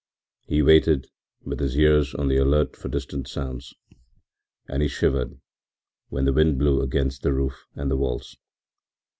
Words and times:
He 0.47 0.63
waited, 0.63 1.05
with 1.45 1.59
his 1.59 1.77
ears 1.77 2.15
on 2.15 2.27
the 2.27 2.37
alert 2.37 2.75
for 2.75 2.87
distant 2.89 3.27
sounds, 3.27 3.75
and 4.67 4.81
he 4.81 4.87
shivered 4.87 5.39
when 6.09 6.25
the 6.25 6.33
wind 6.33 6.57
blew 6.57 6.81
against 6.81 7.21
the 7.21 7.31
roof 7.31 7.67
and 7.75 7.91
the 7.91 7.97
walls. 7.97 8.35